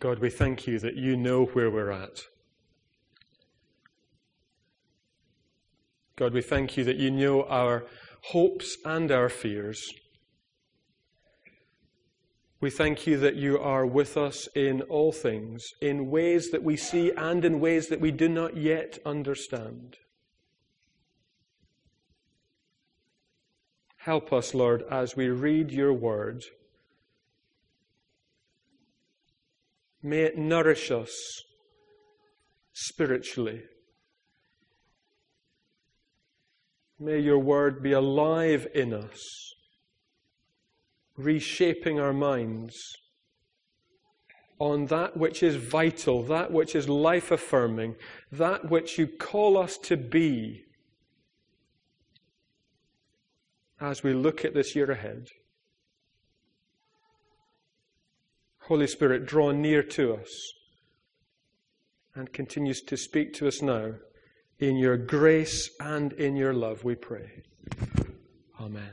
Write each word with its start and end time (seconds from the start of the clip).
God, 0.00 0.18
we 0.18 0.30
thank 0.30 0.66
you 0.66 0.78
that 0.78 0.96
you 0.96 1.14
know 1.14 1.44
where 1.44 1.70
we're 1.70 1.90
at. 1.90 2.22
God, 6.16 6.32
we 6.32 6.40
thank 6.40 6.78
you 6.78 6.84
that 6.84 6.96
you 6.96 7.10
know 7.10 7.44
our 7.44 7.84
hopes 8.22 8.78
and 8.86 9.12
our 9.12 9.28
fears. 9.28 9.92
We 12.62 12.70
thank 12.70 13.06
you 13.06 13.18
that 13.18 13.36
you 13.36 13.58
are 13.58 13.84
with 13.84 14.16
us 14.16 14.46
in 14.54 14.80
all 14.82 15.12
things, 15.12 15.66
in 15.82 16.10
ways 16.10 16.50
that 16.50 16.62
we 16.62 16.78
see 16.78 17.12
and 17.12 17.44
in 17.44 17.60
ways 17.60 17.88
that 17.88 18.00
we 18.00 18.10
do 18.10 18.28
not 18.28 18.56
yet 18.56 18.98
understand. 19.04 19.96
Help 23.98 24.32
us, 24.32 24.54
Lord, 24.54 24.82
as 24.90 25.14
we 25.14 25.28
read 25.28 25.70
your 25.70 25.92
word. 25.92 26.42
May 30.02 30.22
it 30.22 30.38
nourish 30.38 30.90
us 30.90 31.12
spiritually. 32.72 33.62
May 36.98 37.18
your 37.18 37.38
word 37.38 37.82
be 37.82 37.92
alive 37.92 38.66
in 38.74 38.92
us, 38.92 39.54
reshaping 41.16 41.98
our 41.98 42.12
minds 42.12 42.76
on 44.58 44.86
that 44.86 45.16
which 45.16 45.42
is 45.42 45.56
vital, 45.56 46.22
that 46.24 46.52
which 46.52 46.74
is 46.74 46.88
life 46.88 47.30
affirming, 47.30 47.96
that 48.30 48.70
which 48.70 48.98
you 48.98 49.06
call 49.06 49.56
us 49.56 49.78
to 49.78 49.96
be 49.96 50.64
as 53.80 54.02
we 54.02 54.12
look 54.12 54.44
at 54.44 54.52
this 54.52 54.76
year 54.76 54.90
ahead. 54.90 55.28
Holy 58.70 58.86
Spirit, 58.86 59.26
draw 59.26 59.50
near 59.50 59.82
to 59.82 60.14
us 60.14 60.52
and 62.14 62.32
continues 62.32 62.80
to 62.80 62.96
speak 62.96 63.32
to 63.34 63.48
us 63.48 63.60
now. 63.60 63.94
In 64.60 64.76
your 64.76 64.96
grace 64.96 65.70
and 65.80 66.12
in 66.12 66.36
your 66.36 66.54
love, 66.54 66.84
we 66.84 66.94
pray. 66.94 67.42
Amen. 68.60 68.92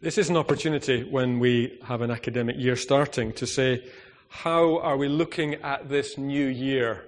This 0.00 0.18
is 0.18 0.28
an 0.30 0.36
opportunity 0.36 1.04
when 1.04 1.38
we 1.38 1.78
have 1.84 2.00
an 2.00 2.10
academic 2.10 2.56
year 2.58 2.74
starting 2.74 3.32
to 3.34 3.46
say, 3.46 3.88
how 4.30 4.80
are 4.80 4.96
we 4.96 5.06
looking 5.06 5.54
at 5.62 5.88
this 5.88 6.18
new 6.18 6.48
year? 6.48 7.04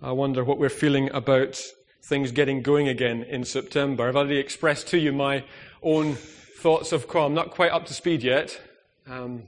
I 0.00 0.12
wonder 0.12 0.42
what 0.42 0.58
we're 0.58 0.70
feeling 0.70 1.10
about 1.12 1.60
things 2.06 2.30
getting 2.30 2.62
going 2.62 2.86
again 2.86 3.24
in 3.24 3.44
September. 3.44 4.06
I've 4.08 4.14
already 4.14 4.38
expressed 4.38 4.86
to 4.88 4.98
you 4.98 5.12
my 5.12 5.42
own 5.82 6.14
thoughts 6.14 6.92
of, 6.92 7.04
I'm 7.16 7.34
not 7.34 7.50
quite 7.50 7.72
up 7.72 7.86
to 7.86 7.94
speed 7.94 8.22
yet. 8.22 8.60
Um, 9.08 9.42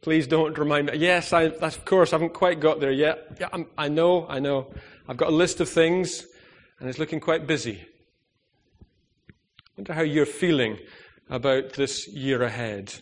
please 0.00 0.26
don't 0.26 0.58
remind 0.58 0.88
me. 0.88 0.96
Yes, 0.96 1.32
I, 1.32 1.42
of 1.42 1.84
course, 1.84 2.12
I 2.12 2.16
haven't 2.16 2.34
quite 2.34 2.58
got 2.58 2.80
there 2.80 2.90
yet. 2.90 3.36
Yeah, 3.40 3.50
I'm, 3.52 3.66
I 3.78 3.88
know, 3.88 4.26
I 4.28 4.40
know. 4.40 4.74
I've 5.08 5.16
got 5.16 5.28
a 5.28 5.34
list 5.34 5.60
of 5.60 5.68
things, 5.68 6.26
and 6.80 6.88
it's 6.88 6.98
looking 6.98 7.20
quite 7.20 7.46
busy. 7.46 7.86
I 9.60 9.72
wonder 9.76 9.92
how 9.94 10.02
you're 10.02 10.26
feeling 10.26 10.78
about 11.30 11.74
this 11.74 12.08
year 12.08 12.42
ahead. 12.42 12.94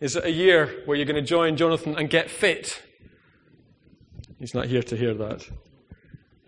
Is 0.00 0.16
it 0.16 0.24
a 0.24 0.30
year 0.30 0.82
where 0.86 0.96
you're 0.96 1.04
going 1.04 1.22
to 1.22 1.28
join 1.28 1.58
Jonathan 1.58 1.96
and 1.98 2.08
get 2.08 2.30
fit? 2.30 2.82
He's 4.38 4.54
not 4.54 4.66
here 4.66 4.82
to 4.84 4.96
hear 4.96 5.12
that. 5.12 5.46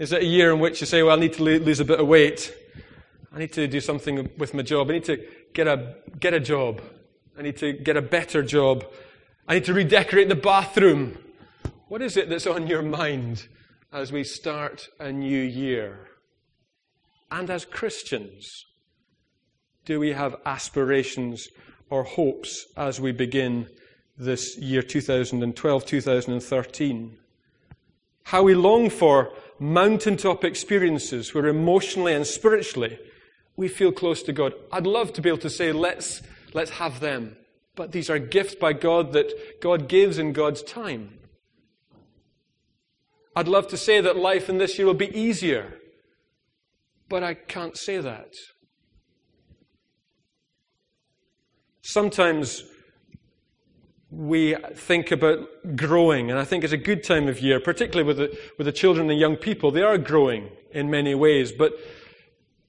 Is 0.00 0.12
it 0.12 0.22
a 0.22 0.24
year 0.24 0.50
in 0.50 0.60
which 0.60 0.80
you 0.80 0.86
say, 0.86 1.02
well, 1.02 1.14
I 1.14 1.20
need 1.20 1.34
to 1.34 1.42
lose 1.42 1.78
a 1.78 1.84
bit 1.84 2.00
of 2.00 2.06
weight? 2.06 2.56
I 3.34 3.38
need 3.38 3.52
to 3.52 3.68
do 3.68 3.82
something 3.82 4.30
with 4.38 4.54
my 4.54 4.62
job. 4.62 4.88
I 4.88 4.94
need 4.94 5.04
to 5.04 5.22
get 5.52 5.68
a, 5.68 5.94
get 6.18 6.32
a 6.32 6.40
job. 6.40 6.80
I 7.36 7.42
need 7.42 7.58
to 7.58 7.74
get 7.74 7.98
a 7.98 8.02
better 8.02 8.42
job. 8.42 8.86
I 9.46 9.56
need 9.56 9.66
to 9.66 9.74
redecorate 9.74 10.30
the 10.30 10.36
bathroom. 10.36 11.18
What 11.88 12.00
is 12.00 12.16
it 12.16 12.30
that's 12.30 12.46
on 12.46 12.66
your 12.66 12.80
mind 12.80 13.46
as 13.92 14.10
we 14.10 14.24
start 14.24 14.88
a 14.98 15.12
new 15.12 15.42
year? 15.42 16.08
And 17.30 17.50
as 17.50 17.66
Christians, 17.66 18.64
do 19.84 20.00
we 20.00 20.12
have 20.12 20.36
aspirations 20.46 21.46
or 21.90 22.04
hopes 22.04 22.64
as 22.74 23.02
we 23.02 23.12
begin 23.12 23.68
this 24.16 24.56
year 24.56 24.80
2012 24.80 25.84
2013? 25.84 27.18
How 28.22 28.42
we 28.42 28.54
long 28.54 28.88
for 28.88 29.32
mountaintop 29.60 30.42
experiences 30.42 31.34
where 31.34 31.46
emotionally 31.46 32.14
and 32.14 32.26
spiritually 32.26 32.98
we 33.56 33.68
feel 33.68 33.92
close 33.92 34.22
to 34.22 34.32
God. 34.32 34.54
I'd 34.72 34.86
love 34.86 35.12
to 35.12 35.22
be 35.22 35.28
able 35.28 35.38
to 35.38 35.50
say, 35.50 35.70
let's, 35.70 36.22
let's 36.54 36.70
have 36.72 37.00
them. 37.00 37.36
But 37.76 37.92
these 37.92 38.10
are 38.10 38.18
gifts 38.18 38.54
by 38.54 38.72
God 38.72 39.12
that 39.12 39.60
God 39.60 39.86
gives 39.86 40.18
in 40.18 40.32
God's 40.32 40.62
time. 40.62 41.18
I'd 43.36 43.48
love 43.48 43.68
to 43.68 43.76
say 43.76 44.00
that 44.00 44.16
life 44.16 44.48
in 44.48 44.58
this 44.58 44.76
year 44.78 44.86
will 44.86 44.94
be 44.94 45.16
easier, 45.16 45.78
but 47.08 47.22
I 47.22 47.34
can't 47.34 47.76
say 47.76 47.98
that. 47.98 48.34
Sometimes 51.82 52.64
we 54.10 54.56
think 54.74 55.12
about 55.12 55.48
growing, 55.76 56.30
and 56.30 56.38
I 56.38 56.44
think 56.44 56.64
it's 56.64 56.72
a 56.72 56.78
good 56.78 57.04
time 57.04 57.28
of 57.28 57.40
year, 57.40 57.60
particularly 57.60 58.06
with 58.06 58.16
the, 58.16 58.38
with 58.58 58.64
the 58.64 58.72
children 58.72 59.08
and 59.08 59.18
young 59.18 59.36
people. 59.36 59.70
They 59.70 59.82
are 59.82 59.98
growing 59.98 60.50
in 60.72 60.90
many 60.90 61.14
ways, 61.14 61.52
but 61.52 61.72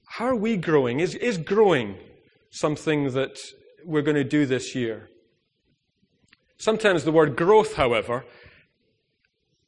how 0.06 0.26
are 0.26 0.36
we 0.36 0.56
growing? 0.56 1.00
Is, 1.00 1.14
is 1.16 1.38
growing 1.38 1.96
something 2.50 3.12
that 3.12 3.40
we're 3.84 4.02
going 4.02 4.16
to 4.16 4.24
do 4.24 4.46
this 4.46 4.74
year? 4.74 5.08
Sometimes 6.58 7.02
the 7.02 7.10
word 7.10 7.34
growth, 7.34 7.74
however, 7.74 8.24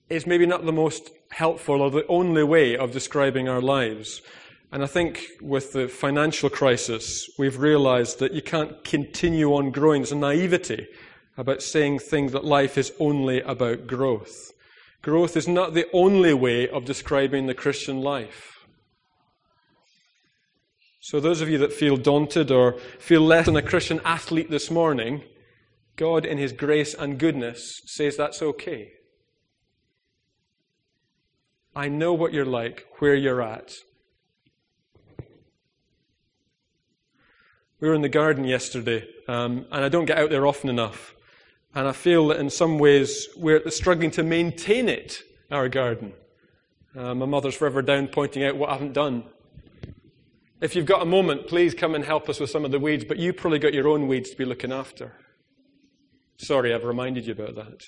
is 0.09 0.29
maybe 0.29 0.47
not 0.47 0.65
the 0.65 0.73
most 0.73 1.11
helpful 1.31 1.81
or 1.81 1.91
the 1.91 2.07
only 2.07 2.45
way 2.45 2.77
of 2.77 2.93
describing 2.93 3.49
our 3.49 3.61
lives. 3.61 4.23
And 4.71 4.85
I 4.85 4.87
think 4.87 5.25
with 5.41 5.73
the 5.73 5.89
financial 5.89 6.51
crisis, 6.51 7.29
we've 7.37 7.59
realized 7.59 8.21
that 8.21 8.33
you 8.33 8.43
can't 8.43 8.85
continue 8.85 9.55
on 9.55 9.73
growing. 9.73 10.03
There's 10.03 10.13
a 10.13 10.17
naivety 10.17 10.87
about 11.37 11.63
saying 11.63 11.99
things 11.99 12.33
that 12.33 12.45
life 12.45 12.79
is 12.79 12.93
only 12.99 13.41
about 13.41 13.87
growth. 13.87 14.53
Growth 15.03 15.37
is 15.37 15.49
not 15.49 15.75
the 15.75 15.87
only 15.93 16.33
way 16.33 16.69
of 16.69 16.85
describing 16.85 17.47
the 17.47 17.55
Christian 17.55 18.01
life. 18.01 18.67
So, 21.01 21.21
those 21.21 21.43
of 21.43 21.51
you 21.51 21.59
that 21.59 21.73
feel 21.73 21.99
daunted 21.99 22.51
or 22.51 22.79
feel 22.99 23.21
less 23.21 23.45
than 23.45 23.57
a 23.57 23.63
Christian 23.63 24.01
athlete 24.05 24.51
this 24.51 24.71
morning, 24.71 25.23
God, 25.97 26.25
in 26.25 26.39
His 26.39 26.53
grace 26.53 26.95
and 26.95 27.19
goodness, 27.19 27.83
says 27.85 28.17
that's 28.17 28.41
okay. 28.41 28.93
I 31.77 31.89
know 31.89 32.15
what 32.15 32.33
you're 32.33 32.47
like, 32.47 32.87
where 33.01 33.15
you're 33.15 33.43
at. 33.43 33.75
We 37.81 37.89
were 37.89 37.95
in 37.95 38.03
the 38.03 38.09
garden 38.09 38.45
yesterday, 38.45 39.07
um, 39.29 39.67
and 39.71 39.85
I 39.85 39.91
don't 39.91 40.07
get 40.07 40.17
out 40.17 40.31
there 40.31 40.47
often 40.47 40.71
enough. 40.71 41.15
And 41.75 41.89
I 41.89 41.93
feel 41.93 42.29
that 42.29 42.39
in 42.39 42.51
some 42.51 42.79
ways 42.79 43.29
we're 43.37 43.69
struggling 43.71 44.13
to 44.13 44.23
maintain 44.23 44.89
it, 44.89 45.23
our 45.51 45.69
garden. 45.69 46.13
Uh, 46.97 47.15
my 47.15 47.27
mother's 47.27 47.57
forever 47.57 47.83
down 47.83 48.07
pointing 48.07 48.45
out 48.45 48.57
what 48.57 48.71
I 48.71 48.75
haven't 48.75 48.93
done. 48.93 49.25
If 50.61 50.77
you've 50.77 50.87
got 50.87 51.03
a 51.03 51.07
moment, 51.07 51.49
please 51.49 51.75
come 51.75 51.95
and 51.97 52.05
help 52.05 52.29
us 52.29 52.39
with 52.39 52.49
some 52.49 52.65
of 52.65 52.71
the 52.71 52.79
weeds, 52.79 53.05
but 53.05 53.19
you've 53.19 53.37
probably 53.37 53.59
got 53.59 53.75
your 53.75 53.89
own 53.89 54.07
weeds 54.07 54.31
to 54.31 54.37
be 54.37 54.45
looking 54.45 54.73
after. 54.73 55.13
Sorry, 56.37 56.73
I've 56.73 56.85
reminded 56.85 57.27
you 57.27 57.33
about 57.33 57.57
that. 57.57 57.83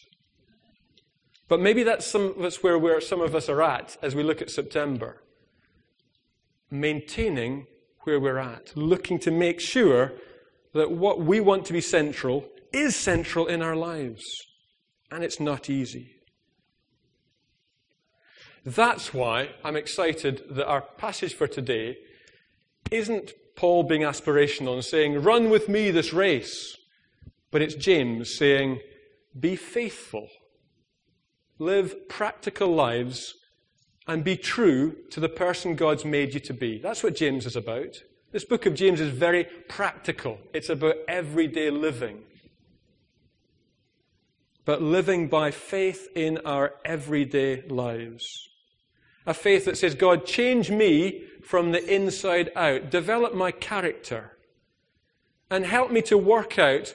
But 1.49 1.61
maybe 1.61 1.85
that's 1.85 2.07
some 2.07 2.25
of 2.37 2.41
us 2.41 2.63
where, 2.63 2.79
where 2.79 3.01
some 3.01 3.21
of 3.21 3.35
us 3.37 3.49
are 3.49 3.63
at 3.63 3.97
as 4.03 4.17
we 4.17 4.25
look 4.25 4.43
at 4.43 4.51
September. 4.51 5.23
Maintaining 6.71 7.67
where 8.01 8.19
we're 8.19 8.39
at, 8.39 8.77
looking 8.77 9.21
to 9.21 9.31
make 9.31 9.61
sure 9.61 10.13
that 10.75 10.91
what 10.91 11.21
we 11.21 11.39
want 11.39 11.65
to 11.67 11.73
be 11.73 11.81
central 11.81 12.49
is 12.77 12.95
central 12.95 13.47
in 13.47 13.63
our 13.63 13.75
lives. 13.75 14.25
And 15.11 15.25
it's 15.25 15.41
not 15.41 15.71
easy. 15.71 16.13
That's 18.65 19.15
why 19.15 19.51
I'm 19.65 19.77
excited 19.77 20.43
that 20.51 20.67
our 20.67 20.83
passage 20.83 21.35
for 21.35 21.47
today 21.47 21.97
isn't 22.91 23.33
Paul 23.55 23.85
being 23.85 24.03
aspirational 24.03 24.75
and 24.75 24.85
saying, 24.85 25.23
Run 25.23 25.49
with 25.49 25.69
me 25.69 25.91
this 25.91 26.13
race. 26.13 26.77
But 27.51 27.63
it's 27.63 27.75
James 27.75 28.37
saying, 28.37 28.81
Be 29.39 29.57
faithful. 29.57 30.29
Live 31.59 32.09
practical 32.09 32.69
lives 32.75 33.35
and 34.07 34.23
be 34.23 34.37
true 34.37 34.97
to 35.11 35.21
the 35.21 35.29
person 35.29 35.77
God's 35.77 36.05
made 36.05 36.35
you 36.35 36.41
to 36.41 36.53
be. 36.53 36.79
That's 36.79 37.03
what 37.03 37.17
James 37.17 37.47
is 37.47 37.57
about. 37.57 38.03
This 38.33 38.45
book 38.45 38.67
of 38.67 38.75
James 38.75 39.01
is 39.01 39.11
very 39.11 39.45
practical, 39.69 40.39
it's 40.53 40.69
about 40.69 40.97
everyday 41.09 41.71
living 41.71 42.25
but 44.67 44.83
living 44.83 45.29
by 45.29 45.51
faith 45.51 46.09
in 46.15 46.39
our 46.45 46.75
everyday 46.85 47.63
lives. 47.69 48.51
A 49.25 49.33
faith 49.33 49.65
that 49.65 49.79
says, 49.79 49.95
God, 49.95 50.27
change 50.27 50.71
me 50.71 51.25
from 51.43 51.73
the 51.73 51.83
inside 51.93 52.51
out. 52.55 52.91
Develop 52.91 53.35
my 53.35 53.51
character. 53.51 54.33
and 55.51 55.65
help 55.65 55.91
me 55.91 56.03
to 56.03 56.19
work 56.19 56.59
out 56.59 56.95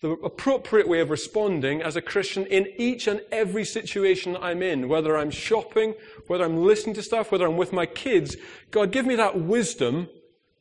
the 0.00 0.10
appropriate 0.10 0.88
way 0.88 1.00
of 1.00 1.10
responding 1.10 1.82
as 1.82 1.96
a 1.96 2.02
Christian 2.02 2.46
in 2.46 2.66
each 2.76 3.06
and 3.06 3.20
every 3.32 3.64
situation 3.64 4.36
I'm 4.40 4.62
in, 4.62 4.88
whether 4.88 5.16
I'm 5.16 5.30
shopping, 5.30 5.94
whether 6.26 6.44
I'm 6.44 6.64
listening 6.64 6.94
to 6.96 7.02
stuff, 7.02 7.32
whether 7.32 7.46
I'm 7.46 7.56
with 7.56 7.72
my 7.72 7.86
kids. 7.86 8.36
God, 8.70 8.92
give 8.92 9.06
me 9.06 9.16
that 9.16 9.38
wisdom 9.38 10.08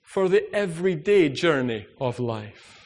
for 0.02 0.30
the 0.30 0.54
everyday 0.54 1.30
journey 1.30 1.88
of 2.00 2.20
life. 2.20 2.83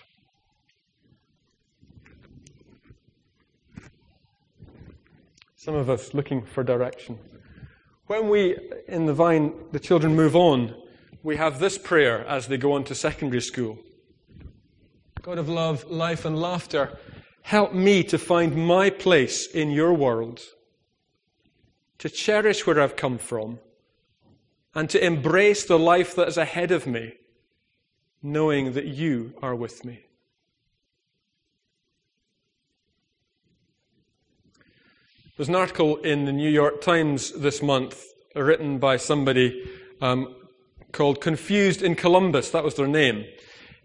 Some 5.67 5.75
of 5.75 5.89
us 5.89 6.13
looking 6.13 6.45
for 6.45 6.63
direction. 6.63 7.19
When 8.05 8.29
we, 8.29 8.57
in 8.87 9.05
the 9.05 9.13
vine, 9.13 9.51
the 9.73 9.81
children 9.81 10.15
move 10.15 10.33
on, 10.33 10.73
we 11.23 11.35
have 11.35 11.59
this 11.59 11.77
prayer 11.77 12.25
as 12.25 12.47
they 12.47 12.55
go 12.55 12.71
on 12.71 12.85
to 12.85 12.95
secondary 12.95 13.41
school. 13.41 13.77
God 15.21 15.37
of 15.37 15.49
love, 15.49 15.83
life, 15.91 16.23
and 16.23 16.39
laughter, 16.39 16.97
help 17.41 17.73
me 17.73 18.01
to 18.05 18.17
find 18.17 18.55
my 18.55 18.89
place 18.89 19.45
in 19.45 19.69
your 19.69 19.93
world, 19.93 20.39
to 21.97 22.09
cherish 22.09 22.65
where 22.65 22.79
I've 22.79 22.95
come 22.95 23.17
from, 23.17 23.59
and 24.73 24.89
to 24.89 25.05
embrace 25.05 25.65
the 25.65 25.77
life 25.77 26.15
that 26.15 26.29
is 26.29 26.37
ahead 26.37 26.71
of 26.71 26.87
me, 26.87 27.15
knowing 28.23 28.71
that 28.71 28.85
you 28.85 29.33
are 29.41 29.53
with 29.53 29.83
me. 29.83 30.06
There's 35.37 35.49
an 35.49 35.55
article 35.55 35.97
in 35.97 36.25
the 36.25 36.33
New 36.33 36.49
York 36.49 36.81
Times 36.81 37.31
this 37.31 37.61
month 37.61 38.03
written 38.35 38.79
by 38.79 38.97
somebody 38.97 39.63
um, 40.01 40.35
called 40.91 41.21
Confused 41.21 41.81
in 41.81 41.95
Columbus. 41.95 42.49
That 42.49 42.63
was 42.63 42.75
their 42.75 42.87
name 42.87 43.25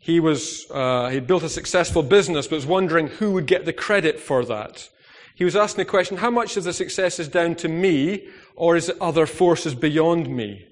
he 0.02 0.18
was 0.18 0.66
uh, 0.72 1.10
he 1.10 1.20
built 1.20 1.44
a 1.44 1.48
successful 1.48 2.02
business, 2.02 2.48
but 2.48 2.56
was 2.56 2.66
wondering 2.66 3.06
who 3.06 3.32
would 3.32 3.46
get 3.46 3.64
the 3.64 3.72
credit 3.72 4.18
for 4.18 4.44
that. 4.44 4.88
He 5.36 5.44
was 5.44 5.54
asking 5.54 5.84
the 5.84 5.90
question: 5.90 6.16
How 6.16 6.30
much 6.30 6.56
of 6.56 6.64
the 6.64 6.72
success 6.72 7.20
is 7.20 7.28
down 7.28 7.54
to 7.56 7.68
me, 7.68 8.26
or 8.56 8.74
is 8.74 8.88
it 8.88 9.00
other 9.00 9.26
forces 9.26 9.76
beyond 9.76 10.28
me? 10.28 10.66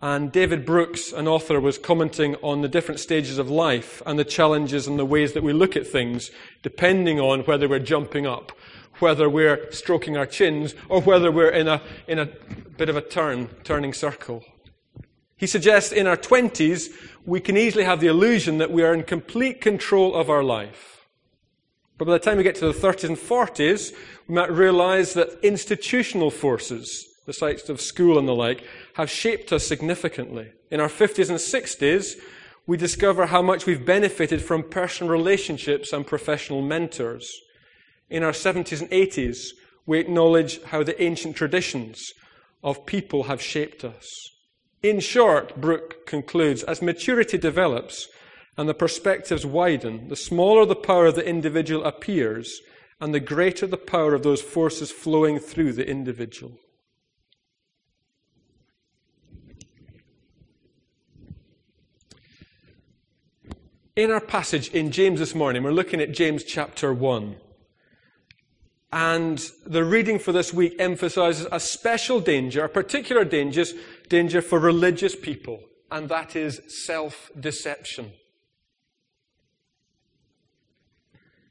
And 0.00 0.32
David 0.32 0.66
Brooks, 0.66 1.12
an 1.12 1.28
author, 1.28 1.60
was 1.60 1.78
commenting 1.78 2.34
on 2.42 2.62
the 2.62 2.68
different 2.68 2.98
stages 2.98 3.38
of 3.38 3.48
life 3.48 4.02
and 4.04 4.18
the 4.18 4.24
challenges 4.24 4.88
and 4.88 4.98
the 4.98 5.04
ways 5.04 5.34
that 5.34 5.44
we 5.44 5.52
look 5.52 5.76
at 5.76 5.86
things, 5.86 6.32
depending 6.64 7.20
on 7.20 7.42
whether 7.42 7.68
we're 7.68 7.78
jumping 7.78 8.26
up, 8.26 8.50
whether 8.98 9.28
we're 9.28 9.70
stroking 9.72 10.16
our 10.16 10.26
chins, 10.26 10.74
or 10.88 11.00
whether 11.00 11.30
we're 11.30 11.50
in 11.50 11.68
a, 11.68 11.80
in 12.06 12.18
a 12.18 12.26
bit 12.76 12.88
of 12.88 12.96
a 12.96 13.00
turn, 13.00 13.48
turning 13.64 13.92
circle. 13.92 14.44
He 15.36 15.46
suggests 15.46 15.92
in 15.92 16.06
our 16.06 16.16
20s, 16.16 16.90
we 17.24 17.40
can 17.40 17.56
easily 17.56 17.84
have 17.84 18.00
the 18.00 18.06
illusion 18.06 18.58
that 18.58 18.70
we 18.70 18.82
are 18.82 18.94
in 18.94 19.02
complete 19.02 19.60
control 19.60 20.14
of 20.14 20.30
our 20.30 20.44
life. 20.44 21.06
But 21.98 22.06
by 22.06 22.12
the 22.12 22.18
time 22.18 22.36
we 22.36 22.42
get 22.42 22.54
to 22.56 22.66
the 22.66 22.72
30s 22.72 23.08
and 23.08 23.16
40s, 23.16 23.92
we 24.28 24.34
might 24.34 24.50
realize 24.50 25.14
that 25.14 25.38
institutional 25.42 26.30
forces, 26.30 27.06
the 27.26 27.32
sites 27.32 27.68
of 27.68 27.80
school 27.80 28.18
and 28.18 28.26
the 28.26 28.34
like, 28.34 28.64
have 28.94 29.10
shaped 29.10 29.52
us 29.52 29.66
significantly. 29.66 30.52
In 30.70 30.80
our 30.80 30.88
50s 30.88 31.28
and 31.28 31.38
60s, 31.38 32.18
we 32.66 32.76
discover 32.76 33.26
how 33.26 33.42
much 33.42 33.66
we've 33.66 33.84
benefited 33.84 34.42
from 34.42 34.62
personal 34.62 35.12
relationships 35.12 35.92
and 35.92 36.06
professional 36.06 36.62
mentors. 36.62 37.40
In 38.12 38.22
our 38.22 38.32
70s 38.32 38.82
and 38.82 38.90
80s, 38.90 39.38
we 39.86 39.98
acknowledge 39.98 40.62
how 40.64 40.82
the 40.82 41.02
ancient 41.02 41.34
traditions 41.34 42.12
of 42.62 42.84
people 42.84 43.22
have 43.22 43.40
shaped 43.40 43.86
us. 43.86 44.06
In 44.82 45.00
short, 45.00 45.58
Brooke 45.58 46.04
concludes, 46.04 46.62
as 46.64 46.82
maturity 46.82 47.38
develops 47.38 48.08
and 48.58 48.68
the 48.68 48.74
perspectives 48.74 49.46
widen, 49.46 50.08
the 50.08 50.16
smaller 50.16 50.66
the 50.66 50.76
power 50.76 51.06
of 51.06 51.14
the 51.14 51.26
individual 51.26 51.84
appears, 51.84 52.60
and 53.00 53.14
the 53.14 53.18
greater 53.18 53.66
the 53.66 53.78
power 53.78 54.12
of 54.12 54.22
those 54.22 54.42
forces 54.42 54.92
flowing 54.92 55.38
through 55.38 55.72
the 55.72 55.88
individual. 55.88 56.58
In 63.96 64.10
our 64.10 64.20
passage 64.20 64.68
in 64.68 64.90
James 64.90 65.18
this 65.18 65.34
morning, 65.34 65.62
we're 65.62 65.72
looking 65.72 66.02
at 66.02 66.12
James 66.12 66.44
chapter 66.44 66.92
1. 66.92 67.36
And 68.92 69.42
the 69.64 69.84
reading 69.84 70.18
for 70.18 70.32
this 70.32 70.52
week 70.52 70.76
emphasizes 70.78 71.46
a 71.50 71.58
special 71.58 72.20
danger, 72.20 72.64
a 72.64 72.68
particular 72.68 73.24
danger, 73.24 73.64
danger 74.10 74.42
for 74.42 74.58
religious 74.58 75.16
people, 75.16 75.60
and 75.90 76.10
that 76.10 76.36
is 76.36 76.60
self 76.84 77.30
deception. 77.38 78.12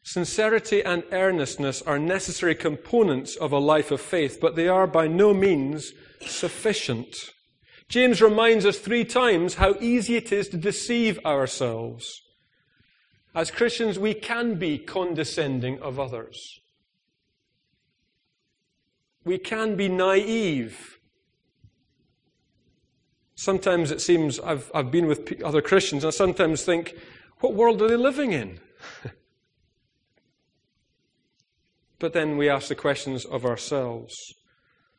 Sincerity 0.04 0.84
and 0.84 1.04
earnestness 1.12 1.82
are 1.84 1.98
necessary 1.98 2.54
components 2.54 3.36
of 3.36 3.52
a 3.52 3.60
life 3.60 3.92
of 3.92 4.02
faith, 4.02 4.40
but 4.40 4.56
they 4.56 4.68
are 4.68 4.86
by 4.86 5.08
no 5.08 5.34
means 5.34 5.94
sufficient. 6.22 7.16
James 7.88 8.22
reminds 8.22 8.66
us 8.66 8.78
three 8.78 9.04
times 9.04 9.56
how 9.56 9.76
easy 9.80 10.16
it 10.16 10.32
is 10.32 10.48
to 10.50 10.58
deceive 10.58 11.20
ourselves. 11.26 12.22
As 13.34 13.52
Christians, 13.52 13.98
we 13.98 14.14
can 14.14 14.56
be 14.56 14.78
condescending 14.78 15.80
of 15.82 16.00
others. 16.00 16.60
We 19.24 19.38
can 19.38 19.76
be 19.76 19.88
naive. 19.88 21.00
Sometimes 23.36 23.92
it 23.92 24.02
seems 24.02 24.40
I've, 24.40 24.72
I've 24.74 24.92
been 24.92 25.08
with 25.08 25.42
other 25.44 25.62
Christians, 25.62 26.04
and 26.04 26.12
I 26.12 26.16
sometimes 26.16 26.64
think, 26.64 26.96
what 27.40 27.54
world 27.54 27.82
are 27.82 27.88
they 27.88 27.96
living 27.96 28.34
in? 28.34 28.60
but 32.00 32.14
then 32.14 32.38
we 32.38 32.50
ask 32.50 32.68
the 32.68 32.76
questions 32.76 33.26
of 33.26 33.46
ourselves. 33.46 34.16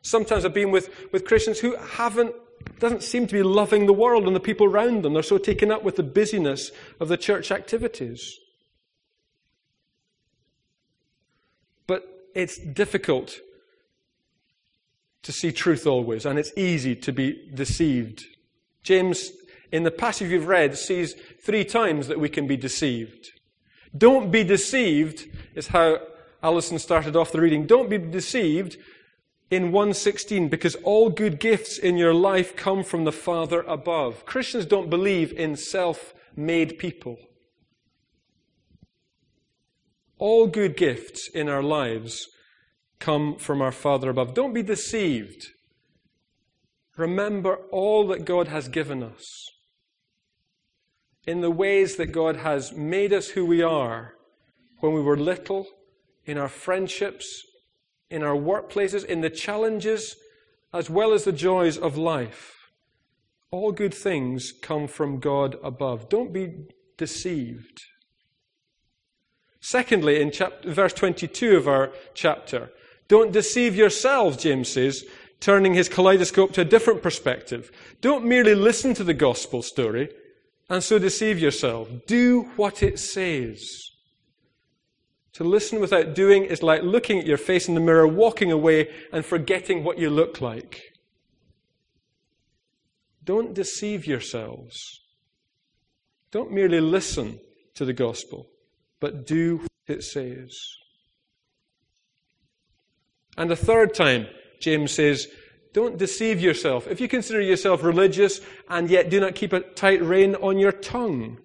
Sometimes 0.02 0.44
I've 0.44 0.54
been 0.54 0.72
with, 0.72 1.12
with 1.12 1.24
Christians 1.24 1.60
who 1.60 1.76
haven't, 1.76 2.34
doesn't 2.80 3.04
seem 3.04 3.28
to 3.28 3.32
be 3.32 3.42
loving 3.44 3.86
the 3.86 3.92
world 3.92 4.26
and 4.26 4.34
the 4.34 4.40
people 4.40 4.66
around 4.66 5.02
them. 5.02 5.12
They're 5.12 5.22
so 5.22 5.38
taken 5.38 5.70
up 5.70 5.84
with 5.84 5.96
the 5.96 6.02
busyness 6.02 6.72
of 6.98 7.06
the 7.08 7.16
church 7.16 7.52
activities. 7.52 8.38
But 11.86 12.26
it's 12.34 12.58
difficult 12.58 13.38
to 15.22 15.32
see 15.32 15.52
truth 15.52 15.86
always, 15.86 16.26
and 16.26 16.38
it's 16.38 16.52
easy 16.56 16.96
to 16.96 17.12
be 17.12 17.48
deceived. 17.54 18.24
James, 18.82 19.30
in 19.70 19.84
the 19.84 19.90
passage 19.90 20.30
you've 20.30 20.48
read, 20.48 20.76
sees 20.76 21.14
three 21.40 21.64
times 21.64 22.08
that 22.08 22.20
we 22.20 22.28
can 22.28 22.46
be 22.46 22.56
deceived. 22.56 23.30
Don't 23.96 24.30
be 24.30 24.42
deceived, 24.42 25.28
is 25.54 25.68
how 25.68 25.98
Alison 26.42 26.78
started 26.78 27.14
off 27.14 27.32
the 27.32 27.40
reading. 27.40 27.66
Don't 27.66 27.88
be 27.88 27.98
deceived 27.98 28.76
in 29.50 29.70
116 29.70 30.48
because 30.48 30.74
all 30.76 31.10
good 31.10 31.38
gifts 31.38 31.78
in 31.78 31.96
your 31.96 32.14
life 32.14 32.56
come 32.56 32.82
from 32.82 33.04
the 33.04 33.12
Father 33.12 33.60
above. 33.62 34.24
Christians 34.26 34.66
don't 34.66 34.90
believe 34.90 35.32
in 35.32 35.56
self 35.56 36.14
made 36.34 36.78
people. 36.78 37.18
All 40.18 40.46
good 40.46 40.76
gifts 40.76 41.28
in 41.28 41.48
our 41.48 41.62
lives 41.62 42.28
come 43.02 43.36
from 43.36 43.60
our 43.60 43.72
Father 43.72 44.10
above. 44.10 44.32
Don't 44.32 44.54
be 44.54 44.62
deceived. 44.62 45.48
Remember 46.96 47.56
all 47.72 48.06
that 48.06 48.24
God 48.24 48.46
has 48.46 48.68
given 48.68 49.02
us 49.02 49.50
in 51.26 51.40
the 51.40 51.50
ways 51.50 51.96
that 51.96 52.12
God 52.12 52.36
has 52.36 52.72
made 52.72 53.12
us 53.12 53.30
who 53.30 53.44
we 53.44 53.60
are 53.60 54.14
when 54.78 54.92
we 54.92 55.00
were 55.00 55.16
little, 55.16 55.66
in 56.24 56.38
our 56.38 56.48
friendships, 56.48 57.42
in 58.08 58.22
our 58.22 58.36
workplaces, 58.36 59.04
in 59.04 59.20
the 59.20 59.30
challenges, 59.30 60.14
as 60.72 60.88
well 60.88 61.12
as 61.12 61.24
the 61.24 61.32
joys 61.32 61.76
of 61.76 61.96
life. 61.96 62.54
All 63.50 63.72
good 63.72 63.94
things 63.94 64.52
come 64.52 64.86
from 64.86 65.18
God 65.18 65.56
above. 65.62 66.08
Don't 66.08 66.32
be 66.32 66.68
deceived. 66.96 67.82
Secondly, 69.60 70.20
in 70.20 70.30
chapter, 70.30 70.70
verse 70.70 70.92
22 70.92 71.56
of 71.56 71.66
our 71.66 71.92
chapter, 72.14 72.70
don't 73.12 73.30
deceive 73.30 73.76
yourselves, 73.76 74.38
James 74.38 74.70
says, 74.70 75.04
turning 75.38 75.74
his 75.74 75.86
kaleidoscope 75.86 76.50
to 76.54 76.62
a 76.62 76.64
different 76.64 77.02
perspective. 77.02 77.70
Don't 78.00 78.24
merely 78.24 78.54
listen 78.54 78.94
to 78.94 79.04
the 79.04 79.12
gospel 79.12 79.60
story 79.60 80.08
and 80.70 80.82
so 80.82 80.98
deceive 80.98 81.38
yourself. 81.38 81.90
Do 82.06 82.48
what 82.56 82.82
it 82.82 82.98
says. 82.98 83.90
To 85.34 85.44
listen 85.44 85.78
without 85.78 86.14
doing 86.14 86.44
is 86.44 86.62
like 86.62 86.84
looking 86.84 87.18
at 87.18 87.26
your 87.26 87.36
face 87.36 87.68
in 87.68 87.74
the 87.74 87.82
mirror, 87.82 88.06
walking 88.08 88.50
away, 88.50 88.88
and 89.12 89.26
forgetting 89.26 89.84
what 89.84 89.98
you 89.98 90.08
look 90.08 90.40
like. 90.40 90.80
Don't 93.22 93.52
deceive 93.52 94.06
yourselves. 94.06 95.02
Don't 96.30 96.50
merely 96.50 96.80
listen 96.80 97.40
to 97.74 97.84
the 97.84 97.92
gospel, 97.92 98.48
but 99.00 99.26
do 99.26 99.58
what 99.58 99.68
it 99.86 100.02
says. 100.02 100.56
And 103.36 103.50
the 103.50 103.56
third 103.56 103.94
time, 103.94 104.26
James 104.60 104.92
says, 104.92 105.28
don't 105.72 105.96
deceive 105.96 106.40
yourself. 106.40 106.86
If 106.86 107.00
you 107.00 107.08
consider 107.08 107.40
yourself 107.40 107.82
religious 107.82 108.40
and 108.68 108.90
yet 108.90 109.08
do 109.08 109.20
not 109.20 109.34
keep 109.34 109.52
a 109.52 109.60
tight 109.60 110.02
rein 110.02 110.34
on 110.36 110.58
your 110.58 110.72
tongue, 110.72 111.38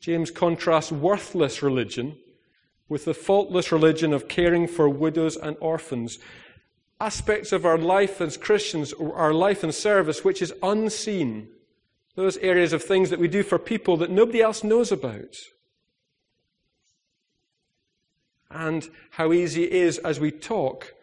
James 0.00 0.30
contrasts 0.30 0.90
worthless 0.90 1.62
religion 1.62 2.16
with 2.88 3.04
the 3.04 3.12
faultless 3.12 3.70
religion 3.70 4.14
of 4.14 4.28
caring 4.28 4.66
for 4.66 4.88
widows 4.88 5.36
and 5.36 5.56
orphans. 5.60 6.18
Aspects 7.00 7.52
of 7.52 7.66
our 7.66 7.76
life 7.76 8.20
as 8.20 8.38
Christians, 8.38 8.94
our 8.94 9.34
life 9.34 9.62
and 9.62 9.74
service, 9.74 10.24
which 10.24 10.40
is 10.40 10.54
unseen. 10.62 11.48
Those 12.14 12.38
areas 12.38 12.72
of 12.72 12.82
things 12.82 13.10
that 13.10 13.20
we 13.20 13.28
do 13.28 13.42
for 13.42 13.58
people 13.58 13.98
that 13.98 14.10
nobody 14.10 14.40
else 14.40 14.64
knows 14.64 14.90
about. 14.90 15.36
And 18.50 18.88
how 19.10 19.32
easy 19.32 19.64
it 19.64 19.72
is 19.72 19.98
as 19.98 20.18
we 20.18 20.30
talk 20.30 20.94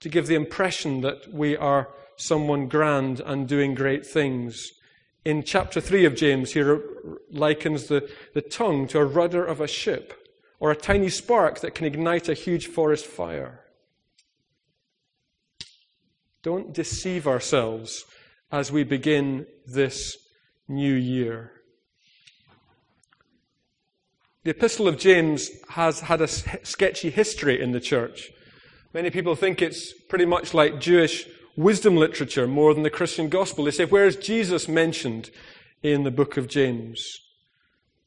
to 0.00 0.08
give 0.08 0.26
the 0.26 0.34
impression 0.34 1.00
that 1.02 1.32
we 1.32 1.56
are 1.56 1.88
someone 2.16 2.68
grand 2.68 3.20
and 3.20 3.48
doing 3.48 3.74
great 3.74 4.06
things. 4.06 4.72
In 5.24 5.42
chapter 5.42 5.80
3 5.80 6.04
of 6.04 6.14
James, 6.14 6.52
he 6.52 6.62
likens 7.30 7.86
the, 7.86 8.08
the 8.34 8.40
tongue 8.40 8.86
to 8.88 8.98
a 8.98 9.04
rudder 9.04 9.44
of 9.44 9.60
a 9.60 9.66
ship 9.66 10.14
or 10.58 10.70
a 10.70 10.76
tiny 10.76 11.08
spark 11.08 11.60
that 11.60 11.74
can 11.74 11.86
ignite 11.86 12.28
a 12.28 12.34
huge 12.34 12.66
forest 12.66 13.06
fire. 13.06 13.60
Don't 16.42 16.72
deceive 16.72 17.26
ourselves 17.26 18.04
as 18.50 18.72
we 18.72 18.84
begin 18.84 19.46
this 19.66 20.16
new 20.68 20.94
year. 20.94 21.52
The 24.42 24.52
Epistle 24.52 24.88
of 24.88 24.96
James 24.96 25.50
has 25.68 26.00
had 26.00 26.22
a 26.22 26.26
sketchy 26.26 27.10
history 27.10 27.60
in 27.60 27.72
the 27.72 27.80
church. 27.80 28.30
Many 28.94 29.10
people 29.10 29.36
think 29.36 29.60
it's 29.60 29.92
pretty 29.92 30.24
much 30.24 30.54
like 30.54 30.80
Jewish 30.80 31.26
wisdom 31.56 31.94
literature 31.94 32.46
more 32.46 32.72
than 32.72 32.82
the 32.82 32.88
Christian 32.88 33.28
gospel. 33.28 33.64
They 33.64 33.70
say, 33.70 33.84
Where 33.84 34.06
is 34.06 34.16
Jesus 34.16 34.66
mentioned 34.66 35.28
in 35.82 36.04
the 36.04 36.10
book 36.10 36.38
of 36.38 36.48
James? 36.48 37.20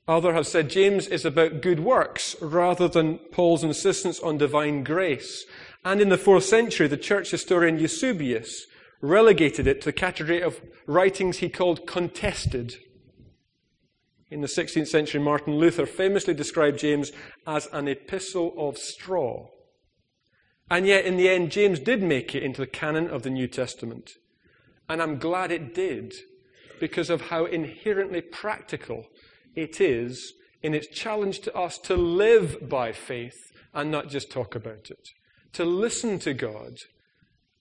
Others 0.07 0.33
have 0.33 0.47
said 0.47 0.71
James 0.71 1.05
is 1.05 1.23
about 1.23 1.61
good 1.61 1.81
works 1.81 2.35
rather 2.41 2.87
than 2.87 3.19
Paul's 3.31 3.63
insistence 3.63 4.19
on 4.19 4.39
divine 4.39 4.83
grace. 4.83 5.45
And 5.85 6.01
in 6.01 6.09
the 6.09 6.17
fourth 6.17 6.45
century, 6.45 6.87
the 6.87 6.97
church 6.97 7.29
historian 7.29 7.77
Eusebius 7.77 8.65
relegated 9.01 9.67
it 9.67 9.81
to 9.81 9.85
the 9.85 9.93
category 9.93 10.41
of 10.41 10.61
writings 10.87 11.37
he 11.37 11.49
called 11.49 11.85
contested. 11.85 12.77
In 14.33 14.41
the 14.41 14.47
16th 14.47 14.87
century, 14.87 15.21
Martin 15.21 15.57
Luther 15.57 15.85
famously 15.85 16.33
described 16.33 16.79
James 16.79 17.11
as 17.45 17.67
an 17.71 17.87
epistle 17.87 18.51
of 18.57 18.79
straw. 18.79 19.45
And 20.71 20.87
yet, 20.87 21.05
in 21.05 21.17
the 21.17 21.29
end, 21.29 21.51
James 21.51 21.79
did 21.79 22.01
make 22.01 22.33
it 22.33 22.41
into 22.41 22.59
the 22.59 22.65
canon 22.65 23.11
of 23.11 23.21
the 23.21 23.29
New 23.29 23.47
Testament. 23.47 24.13
And 24.89 25.03
I'm 25.03 25.19
glad 25.19 25.51
it 25.51 25.75
did 25.75 26.15
because 26.79 27.11
of 27.11 27.29
how 27.29 27.45
inherently 27.45 28.21
practical 28.21 29.05
it 29.53 29.79
is 29.79 30.33
in 30.63 30.73
its 30.73 30.87
challenge 30.87 31.41
to 31.41 31.55
us 31.55 31.77
to 31.77 31.95
live 31.95 32.67
by 32.67 32.91
faith 32.91 33.51
and 33.71 33.91
not 33.91 34.09
just 34.09 34.31
talk 34.31 34.55
about 34.55 34.89
it, 34.89 35.09
to 35.51 35.63
listen 35.63 36.17
to 36.17 36.33
God 36.33 36.79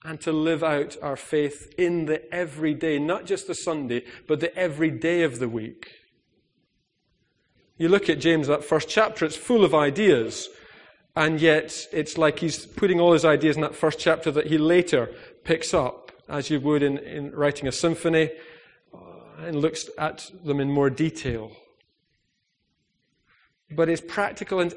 and 0.03 0.19
to 0.21 0.31
live 0.31 0.63
out 0.63 0.97
our 1.03 1.17
faith 1.17 1.71
in 1.77 2.07
the 2.07 2.33
everyday, 2.33 2.97
not 2.97 3.27
just 3.27 3.45
the 3.45 3.53
Sunday, 3.53 4.03
but 4.27 4.39
the 4.39 4.55
every 4.57 4.89
day 4.89 5.21
of 5.21 5.37
the 5.37 5.47
week. 5.47 5.91
You 7.77 7.89
look 7.89 8.09
at 8.09 8.19
James, 8.19 8.47
that 8.47 8.63
first 8.63 8.89
chapter, 8.89 9.25
it's 9.25 9.35
full 9.35 9.65
of 9.65 9.73
ideas. 9.73 10.49
And 11.15 11.39
yet, 11.39 11.87
it's 11.91 12.17
like 12.17 12.39
he's 12.39 12.65
putting 12.65 12.99
all 12.99 13.13
his 13.13 13.25
ideas 13.25 13.55
in 13.55 13.61
that 13.61 13.75
first 13.75 13.99
chapter 13.99 14.31
that 14.31 14.47
he 14.47 14.57
later 14.57 15.11
picks 15.43 15.73
up, 15.73 16.11
as 16.27 16.49
you 16.49 16.59
would 16.59 16.81
in, 16.81 16.97
in 16.99 17.31
writing 17.31 17.67
a 17.67 17.71
symphony, 17.71 18.31
uh, 18.93 18.97
and 19.45 19.61
looks 19.61 19.89
at 19.97 20.31
them 20.43 20.59
in 20.59 20.71
more 20.71 20.89
detail 20.89 21.51
but 23.75 23.87
his 23.87 24.01
practical 24.01 24.59
and 24.59 24.73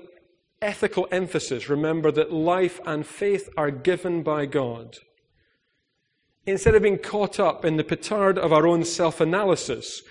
ethical 0.61 1.07
emphasis 1.11 1.69
remember 1.69 2.11
that 2.11 2.33
life 2.33 2.81
and 2.87 3.07
faith 3.07 3.49
are 3.57 3.71
given 3.71 4.23
by 4.23 4.47
God. 4.47 4.99
Instead 6.47 6.75
of 6.75 6.83
being 6.83 6.99
caught 6.99 7.41
up 7.41 7.65
in 7.65 7.76
the 7.76 7.85
petard 7.85 8.38
of 8.38 8.53
our 8.53 8.67
own 8.67 8.85
self 8.85 9.21
analysis, 9.21 10.03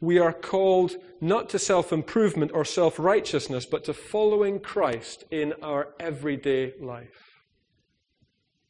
we 0.00 0.18
are 0.18 0.32
called 0.32 0.96
not 1.20 1.48
to 1.50 1.58
self 1.58 1.92
improvement 1.92 2.50
or 2.52 2.64
self 2.64 2.98
righteousness, 2.98 3.66
but 3.66 3.84
to 3.84 3.94
following 3.94 4.60
Christ 4.60 5.24
in 5.30 5.54
our 5.62 5.88
everyday 5.98 6.74
life 6.80 7.36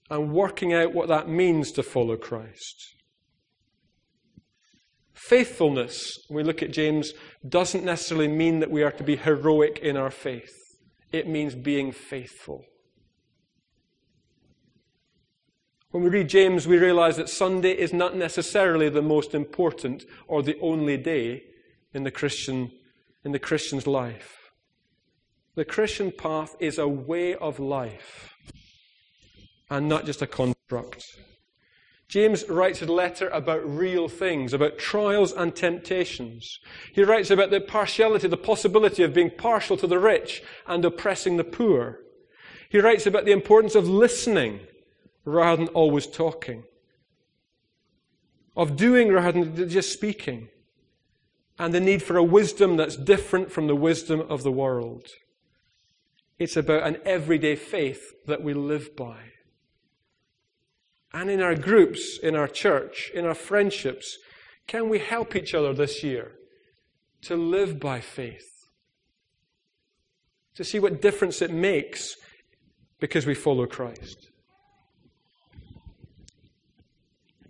and 0.09 0.33
working 0.33 0.73
out 0.73 0.95
what 0.95 1.09
that 1.09 1.28
means 1.28 1.73
to 1.73 1.83
follow 1.83 2.16
Christ. 2.16 2.95
Faithfulness, 5.14 6.18
when 6.28 6.37
we 6.37 6.42
look 6.45 6.62
at 6.62 6.73
James, 6.73 7.12
doesn't 7.49 7.85
necessarily 7.85 8.28
mean 8.28 8.61
that 8.61 8.71
we 8.71 8.85
are 8.85 8.92
to 8.92 9.02
be 9.02 9.16
heroic 9.16 9.80
in 9.80 9.97
our 9.97 10.11
faith. 10.11 10.54
It 11.11 11.26
means 11.26 11.54
being 11.54 11.90
faithful. 11.90 12.64
When 15.96 16.04
we 16.04 16.10
read 16.10 16.28
James, 16.28 16.68
we 16.68 16.76
realize 16.76 17.16
that 17.16 17.30
Sunday 17.30 17.70
is 17.70 17.94
not 17.94 18.14
necessarily 18.14 18.90
the 18.90 19.00
most 19.00 19.34
important 19.34 20.04
or 20.28 20.42
the 20.42 20.58
only 20.60 20.98
day 20.98 21.44
in 21.94 22.02
the 22.02 22.10
Christian 22.10 22.70
in 23.24 23.32
the 23.32 23.38
Christian's 23.38 23.86
life. 23.86 24.50
The 25.54 25.64
Christian 25.64 26.12
path 26.12 26.54
is 26.60 26.76
a 26.76 26.86
way 26.86 27.34
of 27.34 27.58
life 27.58 28.34
and 29.70 29.88
not 29.88 30.04
just 30.04 30.20
a 30.20 30.26
construct. 30.26 31.02
James 32.08 32.46
writes 32.46 32.82
a 32.82 32.92
letter 32.92 33.28
about 33.30 33.66
real 33.66 34.06
things, 34.06 34.52
about 34.52 34.76
trials 34.76 35.32
and 35.32 35.56
temptations. 35.56 36.60
He 36.92 37.04
writes 37.04 37.30
about 37.30 37.50
the 37.50 37.62
partiality, 37.62 38.28
the 38.28 38.36
possibility 38.36 39.02
of 39.02 39.14
being 39.14 39.30
partial 39.30 39.78
to 39.78 39.86
the 39.86 39.98
rich 39.98 40.42
and 40.66 40.84
oppressing 40.84 41.38
the 41.38 41.44
poor. 41.44 42.00
He 42.68 42.80
writes 42.80 43.06
about 43.06 43.24
the 43.24 43.32
importance 43.32 43.74
of 43.74 43.88
listening 43.88 44.60
rather 45.26 45.64
than 45.64 45.75
always 45.75 46.06
talking, 46.06 46.64
of 48.56 48.76
doing 48.76 49.12
rather 49.12 49.45
than 49.45 49.68
just 49.68 49.92
speaking, 49.92 50.49
and 51.59 51.75
the 51.75 51.80
need 51.80 52.02
for 52.02 52.16
a 52.16 52.25
wisdom 52.25 52.76
that's 52.78 52.97
different 52.97 53.52
from 53.52 53.66
the 53.66 53.76
wisdom 53.76 54.21
of 54.21 54.42
the 54.42 54.52
world. 54.52 55.09
It's 56.38 56.56
about 56.56 56.87
an 56.87 56.97
everyday 57.04 57.56
faith 57.56 58.14
that 58.26 58.42
we 58.42 58.54
live 58.54 58.97
by 58.97 59.16
and 61.16 61.30
in 61.30 61.40
our 61.40 61.54
groups, 61.54 62.18
in 62.23 62.37
our 62.37 62.47
church, 62.47 63.11
in 63.14 63.25
our 63.25 63.35
friendships, 63.35 64.18
can 64.66 64.90
we 64.90 64.99
help 64.99 65.35
each 65.35 65.54
other 65.54 65.73
this 65.73 66.02
year 66.02 66.33
to 67.23 67.37
live 67.37 67.80
by 67.80 68.00
faith? 68.00 68.68
To 70.56 70.64
see 70.64 70.78
what 70.78 71.00
difference 71.00 71.40
it 71.40 71.50
makes 71.50 72.16
because 73.00 73.25
we 73.25 73.35
follow 73.35 73.64
Christ. 73.64 74.28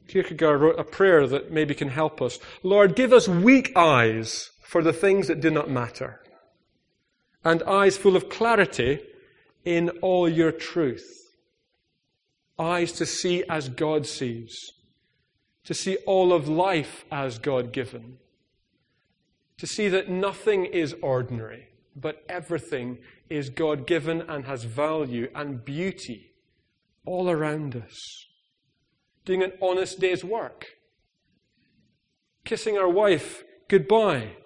Kierkegaard 0.08 0.60
wrote 0.60 0.78
a 0.78 0.84
prayer 0.84 1.26
that 1.26 1.50
maybe 1.50 1.74
can 1.74 1.88
help 1.88 2.22
us. 2.22 2.38
Lord, 2.62 2.94
give 2.94 3.12
us 3.12 3.28
weak 3.28 3.72
eyes 3.76 4.50
for 4.62 4.82
the 4.82 4.92
things 4.92 5.28
that 5.28 5.40
do 5.40 5.50
not 5.50 5.70
matter, 5.70 6.20
and 7.44 7.62
eyes 7.64 7.96
full 7.96 8.16
of 8.16 8.28
clarity 8.28 9.00
in 9.64 9.90
all 10.00 10.28
your 10.28 10.52
truth 10.52 11.26
eyes 12.58 12.92
to 12.92 13.06
see 13.06 13.44
as 13.48 13.68
God 13.68 14.06
sees, 14.06 14.72
to 15.64 15.74
see 15.74 15.96
all 16.06 16.32
of 16.32 16.48
life 16.48 17.04
as 17.10 17.38
God 17.38 17.72
given, 17.72 18.18
to 19.58 19.66
see 19.66 19.88
that 19.88 20.08
nothing 20.08 20.64
is 20.64 20.94
ordinary, 21.02 21.68
but 21.94 22.24
everything 22.28 22.98
is 23.28 23.50
God 23.50 23.86
given 23.86 24.22
and 24.22 24.44
has 24.44 24.64
value 24.64 25.28
and 25.34 25.64
beauty 25.64 26.32
all 27.04 27.28
around 27.28 27.76
us. 27.76 28.25
Doing 29.26 29.42
an 29.42 29.52
honest 29.60 30.00
day's 30.00 30.24
work, 30.24 30.66
kissing 32.44 32.78
our 32.78 32.88
wife 32.88 33.44
goodbye, 33.68 34.36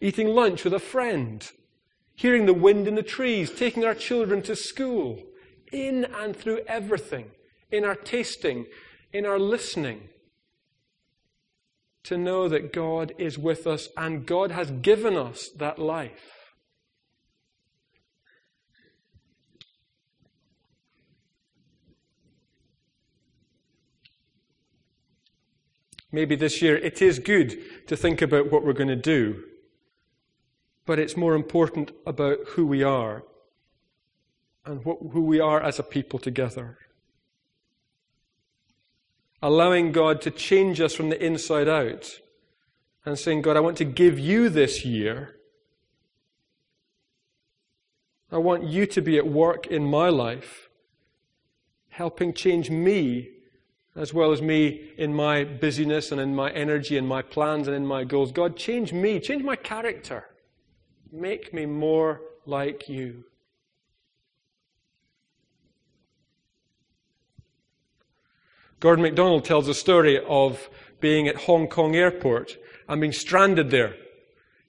eating 0.00 0.28
lunch 0.28 0.64
with 0.64 0.72
a 0.72 0.78
friend, 0.78 1.50
hearing 2.14 2.46
the 2.46 2.54
wind 2.54 2.86
in 2.86 2.94
the 2.94 3.02
trees, 3.02 3.50
taking 3.50 3.84
our 3.84 3.94
children 3.94 4.42
to 4.42 4.56
school. 4.56 5.22
In 5.72 6.04
and 6.04 6.34
through 6.34 6.62
everything, 6.66 7.30
in 7.70 7.84
our 7.84 7.94
tasting, 7.94 8.66
in 9.12 9.24
our 9.24 9.38
listening, 9.38 10.08
to 12.02 12.16
know 12.16 12.48
that 12.48 12.72
God 12.72 13.12
is 13.18 13.38
with 13.38 13.66
us 13.66 13.88
and 13.96 14.26
God 14.26 14.50
has 14.50 14.70
given 14.70 15.16
us 15.16 15.48
that 15.58 15.78
life. 15.78 16.39
Maybe 26.12 26.36
this 26.36 26.60
year 26.60 26.76
it 26.76 27.00
is 27.00 27.18
good 27.18 27.86
to 27.86 27.96
think 27.96 28.20
about 28.20 28.50
what 28.50 28.64
we're 28.64 28.72
going 28.72 28.88
to 28.88 28.96
do, 28.96 29.44
but 30.86 30.98
it's 30.98 31.16
more 31.16 31.34
important 31.34 31.92
about 32.06 32.38
who 32.48 32.66
we 32.66 32.82
are 32.82 33.22
and 34.64 34.84
what, 34.84 34.98
who 35.12 35.22
we 35.22 35.40
are 35.40 35.60
as 35.60 35.78
a 35.78 35.84
people 35.84 36.18
together. 36.18 36.78
Allowing 39.42 39.92
God 39.92 40.20
to 40.22 40.30
change 40.30 40.80
us 40.80 40.94
from 40.94 41.08
the 41.08 41.24
inside 41.24 41.68
out 41.68 42.20
and 43.04 43.18
saying, 43.18 43.42
God, 43.42 43.56
I 43.56 43.60
want 43.60 43.78
to 43.78 43.84
give 43.84 44.18
you 44.18 44.48
this 44.48 44.84
year 44.84 45.36
I 48.32 48.38
want 48.38 48.64
you 48.64 48.86
to 48.86 49.00
be 49.00 49.18
at 49.18 49.26
work 49.26 49.66
in 49.66 49.84
my 49.84 50.08
life, 50.08 50.68
helping 51.88 52.32
change 52.32 52.70
me 52.70 53.28
as 53.96 54.14
well 54.14 54.32
as 54.32 54.40
me 54.40 54.90
in 54.96 55.12
my 55.12 55.44
busyness 55.44 56.12
and 56.12 56.20
in 56.20 56.34
my 56.34 56.50
energy 56.52 56.96
and 56.96 57.06
my 57.08 57.22
plans 57.22 57.66
and 57.66 57.76
in 57.76 57.86
my 57.86 58.04
goals. 58.04 58.32
God, 58.32 58.56
change 58.56 58.92
me, 58.92 59.18
change 59.20 59.42
my 59.42 59.56
character. 59.56 60.26
Make 61.12 61.52
me 61.52 61.66
more 61.66 62.20
like 62.46 62.88
you. 62.88 63.24
Gordon 68.78 69.02
MacDonald 69.02 69.44
tells 69.44 69.68
a 69.68 69.74
story 69.74 70.18
of 70.24 70.70
being 71.00 71.28
at 71.28 71.36
Hong 71.36 71.66
Kong 71.66 71.94
airport 71.94 72.56
and 72.88 73.00
being 73.00 73.12
stranded 73.12 73.70
there. 73.70 73.94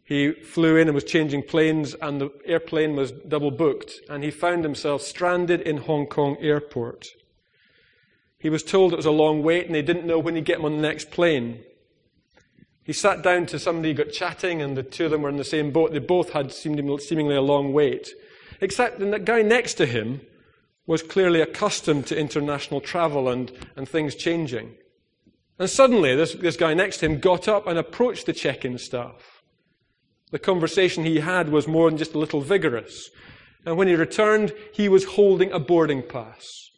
He 0.04 0.34
flew 0.34 0.76
in 0.76 0.90
and 0.90 0.96
was 0.96 1.06
changing 1.06 1.44
planes, 1.44 1.94
and 2.02 2.20
the 2.20 2.32
airplane 2.46 2.98
was 2.98 3.12
double 3.14 3.52
booked, 3.52 3.94
and 4.10 4.24
he 4.24 4.32
found 4.32 4.66
himself 4.66 5.02
stranded 5.02 5.62
in 5.62 5.78
Hong 5.78 6.06
Kong 6.08 6.36
airport. 6.42 7.08
He 8.42 8.50
was 8.50 8.64
told 8.64 8.92
it 8.92 8.96
was 8.96 9.06
a 9.06 9.12
long 9.12 9.44
wait, 9.44 9.68
and 9.68 9.76
they 9.76 9.84
didn't 9.84 10.08
know 10.08 10.18
when 10.18 10.36
he'd 10.36 10.46
get 10.46 10.58
him 10.58 10.66
on 10.66 10.76
the 10.76 10.82
next 10.82 11.12
plane. 11.12 11.64
He 12.84 12.92
sat 12.92 13.22
down 13.22 13.46
to 13.48 13.60
somebody, 13.60 13.94
got 13.94 14.12
chatting, 14.12 14.64
and 14.64 14.76
the 14.76 14.82
two 14.82 15.06
of 15.06 15.12
them 15.12 15.22
were 15.22 15.30
in 15.30 15.38
the 15.38 15.44
same 15.44 15.72
boat. 15.72 15.94
They 15.94 16.00
both 16.00 16.32
had 16.32 16.52
seemingly 16.52 17.36
a 17.36 17.42
long 17.42 17.72
wait. 17.72 18.10
Except 18.60 18.98
that 18.98 19.12
the 19.12 19.20
guy 19.20 19.44
next 19.44 19.76
to 19.76 19.86
him 19.86 20.22
was 20.88 21.04
clearly 21.04 21.40
accustomed 21.40 22.08
to 22.08 22.18
international 22.18 22.82
travel 22.82 23.30
and, 23.30 23.52
and 23.76 23.88
things 23.88 24.16
changing. 24.16 24.76
And 25.60 25.70
suddenly, 25.70 26.16
this, 26.16 26.34
this 26.34 26.58
guy 26.58 26.74
next 26.74 26.98
to 26.98 27.06
him 27.06 27.20
got 27.20 27.48
up 27.48 27.68
and 27.68 27.78
approached 27.78 28.26
the 28.26 28.34
check 28.34 28.66
in 28.66 28.80
staff. 28.80 29.44
The 30.32 30.40
conversation 30.40 31.06
he 31.06 31.20
had 31.20 31.50
was 31.50 31.68
more 31.68 31.88
than 31.90 32.00
just 32.00 32.16
a 32.16 32.20
little 32.20 32.42
vigorous. 32.42 33.12
And 33.64 33.78
when 33.78 33.88
he 33.88 33.94
returned, 33.94 34.54
he 34.74 34.90
was 34.90 35.06
holding 35.06 35.52
a 35.52 35.60
boarding 35.60 36.02
pass. 36.02 36.71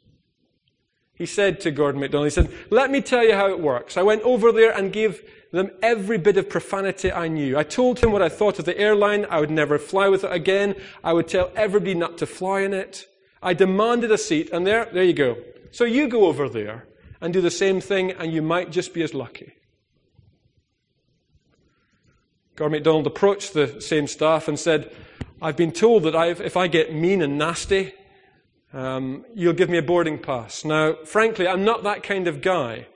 He 1.15 1.25
said 1.25 1.59
to 1.61 1.71
Gordon 1.71 2.01
MacDonald, 2.01 2.27
he 2.27 2.31
said, 2.31 2.51
Let 2.71 2.89
me 2.89 2.99
tell 3.01 3.23
you 3.23 3.33
how 3.33 3.49
it 3.49 3.59
works. 3.59 3.97
I 3.97 4.01
went 4.01 4.23
over 4.23 4.51
there 4.51 4.75
and 4.75 4.91
gave 4.91 5.21
them 5.51 5.69
every 5.83 6.17
bit 6.17 6.37
of 6.37 6.49
profanity 6.49 7.11
I 7.11 7.27
knew. 7.27 7.57
I 7.57 7.63
told 7.63 7.99
him 7.99 8.11
what 8.11 8.23
I 8.23 8.29
thought 8.29 8.57
of 8.57 8.65
the 8.65 8.77
airline. 8.77 9.27
I 9.29 9.39
would 9.39 9.51
never 9.51 9.77
fly 9.77 10.09
with 10.09 10.23
it 10.23 10.31
again. 10.31 10.75
I 11.03 11.13
would 11.13 11.27
tell 11.27 11.51
everybody 11.55 11.93
not 11.93 12.17
to 12.17 12.25
fly 12.25 12.61
in 12.61 12.73
it. 12.73 13.05
I 13.43 13.53
demanded 13.53 14.11
a 14.11 14.17
seat, 14.17 14.49
and 14.51 14.65
there, 14.65 14.89
there 14.91 15.03
you 15.03 15.13
go. 15.13 15.37
So 15.71 15.83
you 15.83 16.07
go 16.07 16.25
over 16.25 16.49
there 16.49 16.87
and 17.21 17.31
do 17.31 17.41
the 17.41 17.51
same 17.51 17.79
thing, 17.79 18.11
and 18.11 18.33
you 18.33 18.41
might 18.41 18.71
just 18.71 18.93
be 18.93 19.03
as 19.03 19.13
lucky. 19.13 19.53
Gordon 22.55 22.77
MacDonald 22.77 23.07
approached 23.07 23.53
the 23.53 23.79
same 23.81 24.07
staff 24.07 24.47
and 24.47 24.59
said, 24.59 24.91
I've 25.41 25.57
been 25.57 25.71
told 25.71 26.03
that 26.03 26.15
I've, 26.15 26.41
if 26.41 26.57
I 26.57 26.67
get 26.67 26.93
mean 26.93 27.21
and 27.21 27.37
nasty, 27.37 27.93
um, 28.73 29.25
you'll 29.33 29.53
give 29.53 29.69
me 29.69 29.77
a 29.77 29.83
boarding 29.83 30.17
pass. 30.17 30.65
Now, 30.65 30.95
frankly, 31.05 31.47
I'm 31.47 31.63
not 31.63 31.83
that 31.83 32.03
kind 32.03 32.27
of 32.27 32.41
guy. 32.41 32.87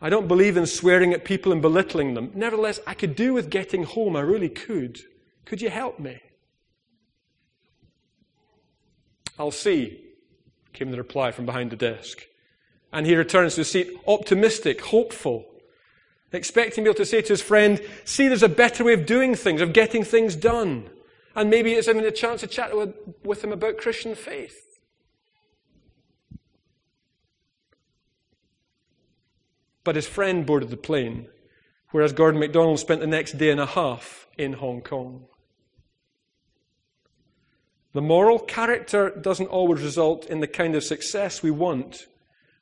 I 0.00 0.08
don't 0.08 0.28
believe 0.28 0.56
in 0.56 0.66
swearing 0.66 1.12
at 1.12 1.24
people 1.24 1.52
and 1.52 1.60
belittling 1.60 2.14
them. 2.14 2.30
Nevertheless, 2.34 2.80
I 2.86 2.94
could 2.94 3.14
do 3.14 3.34
with 3.34 3.50
getting 3.50 3.84
home. 3.84 4.16
I 4.16 4.20
really 4.20 4.48
could. 4.48 5.00
Could 5.44 5.60
you 5.60 5.68
help 5.68 5.98
me? 5.98 6.20
I'll 9.38 9.50
see, 9.50 10.02
came 10.72 10.90
the 10.90 10.96
reply 10.96 11.32
from 11.32 11.46
behind 11.46 11.70
the 11.70 11.76
desk. 11.76 12.26
And 12.92 13.06
he 13.06 13.14
returns 13.14 13.54
to 13.54 13.60
his 13.60 13.70
seat 13.70 13.90
optimistic, 14.06 14.80
hopeful 14.80 15.46
expecting 16.32 16.84
to 16.84 16.88
be 16.88 16.90
able 16.90 16.96
to 16.96 17.06
say 17.06 17.22
to 17.22 17.32
his 17.32 17.42
friend, 17.42 17.80
see, 18.04 18.28
there's 18.28 18.42
a 18.42 18.48
better 18.48 18.84
way 18.84 18.92
of 18.92 19.06
doing 19.06 19.34
things, 19.34 19.60
of 19.60 19.72
getting 19.72 20.04
things 20.04 20.36
done. 20.36 20.88
And 21.34 21.50
maybe 21.50 21.72
it's 21.72 21.86
having 21.86 22.04
a 22.04 22.10
chance 22.10 22.40
to 22.40 22.46
chat 22.46 22.76
with, 22.76 22.94
with 23.24 23.42
him 23.42 23.52
about 23.52 23.78
Christian 23.78 24.14
faith. 24.14 24.69
But 29.84 29.96
his 29.96 30.06
friend 30.06 30.44
boarded 30.44 30.70
the 30.70 30.76
plane, 30.76 31.28
whereas 31.90 32.12
Gordon 32.12 32.40
MacDonald 32.40 32.78
spent 32.78 33.00
the 33.00 33.06
next 33.06 33.38
day 33.38 33.50
and 33.50 33.60
a 33.60 33.66
half 33.66 34.26
in 34.36 34.54
Hong 34.54 34.82
Kong. 34.82 35.26
The 37.92 38.02
moral 38.02 38.38
character 38.38 39.10
doesn't 39.10 39.48
always 39.48 39.82
result 39.82 40.26
in 40.26 40.40
the 40.40 40.46
kind 40.46 40.76
of 40.76 40.84
success 40.84 41.42
we 41.42 41.50
want. 41.50 42.06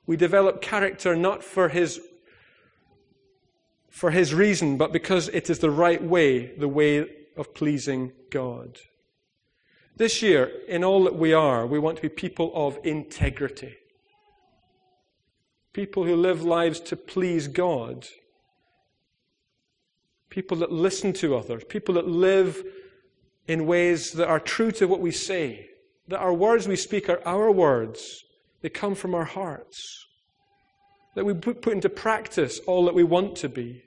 We 0.06 0.16
develop 0.16 0.62
character 0.62 1.14
not 1.14 1.44
for 1.44 1.68
his 1.68 2.00
for 3.90 4.10
his 4.12 4.32
reason, 4.32 4.76
but 4.76 4.92
because 4.92 5.28
it 5.30 5.50
is 5.50 5.58
the 5.58 5.70
right 5.72 6.02
way, 6.02 6.54
the 6.56 6.68
way 6.68 7.04
of 7.36 7.52
pleasing 7.52 8.12
God. 8.30 8.78
This 9.96 10.22
year, 10.22 10.52
in 10.68 10.84
all 10.84 11.02
that 11.04 11.16
we 11.16 11.32
are, 11.32 11.66
we 11.66 11.80
want 11.80 11.96
to 11.96 12.02
be 12.02 12.08
people 12.08 12.52
of 12.54 12.78
integrity. 12.84 13.74
People 15.72 16.04
who 16.04 16.16
live 16.16 16.42
lives 16.42 16.80
to 16.80 16.96
please 16.96 17.48
God. 17.48 18.06
People 20.30 20.56
that 20.58 20.72
listen 20.72 21.12
to 21.14 21.36
others. 21.36 21.64
People 21.68 21.94
that 21.94 22.08
live 22.08 22.62
in 23.46 23.66
ways 23.66 24.12
that 24.12 24.28
are 24.28 24.40
true 24.40 24.70
to 24.72 24.86
what 24.86 25.00
we 25.00 25.10
say. 25.10 25.68
That 26.08 26.18
our 26.18 26.34
words 26.34 26.68
we 26.68 26.76
speak 26.76 27.08
are 27.08 27.20
our 27.26 27.50
words. 27.50 28.24
They 28.60 28.68
come 28.68 28.94
from 28.94 29.14
our 29.14 29.24
hearts. 29.24 30.06
That 31.14 31.24
we 31.24 31.34
put 31.34 31.66
into 31.66 31.88
practice 31.88 32.60
all 32.66 32.84
that 32.86 32.94
we 32.94 33.04
want 33.04 33.36
to 33.36 33.48
be 33.48 33.84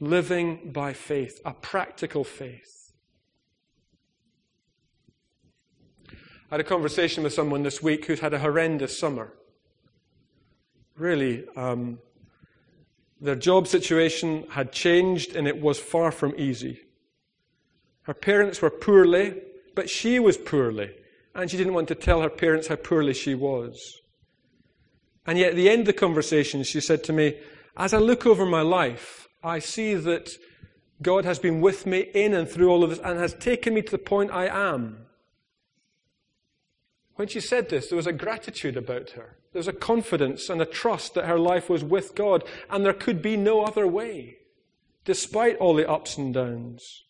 living 0.00 0.70
by 0.72 0.92
faith, 0.92 1.40
a 1.44 1.52
practical 1.52 2.24
faith. 2.24 2.92
I 6.50 6.54
had 6.54 6.60
a 6.60 6.64
conversation 6.64 7.24
with 7.24 7.34
someone 7.34 7.62
this 7.62 7.82
week 7.82 8.06
who's 8.06 8.20
had 8.20 8.32
a 8.32 8.38
horrendous 8.38 8.98
summer. 8.98 9.34
Really, 10.98 11.46
um, 11.54 12.00
their 13.20 13.36
job 13.36 13.68
situation 13.68 14.44
had 14.50 14.72
changed 14.72 15.36
and 15.36 15.46
it 15.46 15.60
was 15.60 15.78
far 15.78 16.10
from 16.10 16.34
easy. 16.36 16.80
Her 18.02 18.14
parents 18.14 18.60
were 18.60 18.70
poorly, 18.70 19.40
but 19.76 19.88
she 19.88 20.18
was 20.18 20.36
poorly, 20.36 20.90
and 21.34 21.50
she 21.50 21.56
didn't 21.56 21.74
want 21.74 21.88
to 21.88 21.94
tell 21.94 22.22
her 22.22 22.30
parents 22.30 22.66
how 22.66 22.76
poorly 22.76 23.14
she 23.14 23.34
was. 23.34 24.00
And 25.26 25.38
yet, 25.38 25.50
at 25.50 25.56
the 25.56 25.68
end 25.68 25.80
of 25.80 25.86
the 25.86 25.92
conversation, 25.92 26.64
she 26.64 26.80
said 26.80 27.04
to 27.04 27.12
me, 27.12 27.38
As 27.76 27.92
I 27.92 27.98
look 27.98 28.26
over 28.26 28.46
my 28.46 28.62
life, 28.62 29.28
I 29.44 29.58
see 29.58 29.94
that 29.94 30.30
God 31.02 31.24
has 31.24 31.38
been 31.38 31.60
with 31.60 31.86
me 31.86 32.00
in 32.14 32.34
and 32.34 32.48
through 32.48 32.70
all 32.70 32.82
of 32.82 32.90
this 32.90 32.98
and 32.98 33.18
has 33.18 33.34
taken 33.34 33.74
me 33.74 33.82
to 33.82 33.90
the 33.90 33.98
point 33.98 34.32
I 34.32 34.46
am. 34.46 35.06
When 37.18 37.26
she 37.26 37.40
said 37.40 37.68
this, 37.68 37.88
there 37.88 37.96
was 37.96 38.06
a 38.06 38.12
gratitude 38.12 38.76
about 38.76 39.10
her. 39.10 39.38
There 39.52 39.58
was 39.58 39.66
a 39.66 39.72
confidence 39.72 40.48
and 40.48 40.62
a 40.62 40.64
trust 40.64 41.14
that 41.14 41.24
her 41.24 41.36
life 41.36 41.68
was 41.68 41.82
with 41.82 42.14
God, 42.14 42.44
and 42.70 42.86
there 42.86 42.92
could 42.92 43.20
be 43.20 43.36
no 43.36 43.64
other 43.64 43.88
way, 43.88 44.36
despite 45.04 45.56
all 45.56 45.74
the 45.74 45.90
ups 45.90 46.16
and 46.16 46.32
downs. 46.32 47.02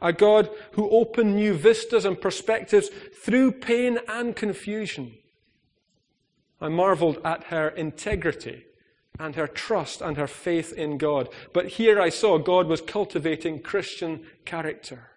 A 0.00 0.14
God 0.14 0.48
who 0.72 0.88
opened 0.88 1.36
new 1.36 1.52
vistas 1.52 2.06
and 2.06 2.18
perspectives 2.18 2.88
through 3.22 3.52
pain 3.52 3.98
and 4.08 4.34
confusion. 4.34 5.18
I 6.58 6.68
marveled 6.68 7.18
at 7.22 7.44
her 7.48 7.68
integrity 7.68 8.64
and 9.18 9.36
her 9.36 9.46
trust 9.46 10.00
and 10.00 10.16
her 10.16 10.26
faith 10.26 10.72
in 10.72 10.96
God. 10.96 11.28
But 11.52 11.66
here 11.66 12.00
I 12.00 12.08
saw 12.08 12.38
God 12.38 12.66
was 12.66 12.80
cultivating 12.80 13.60
Christian 13.60 14.24
character 14.46 15.10